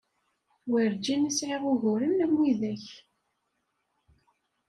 Werǧin 0.69 1.27
i 1.29 1.31
sɛiɣ 1.37 1.63
uguren 1.71 2.23
am 2.25 2.33
widak. 2.39 2.85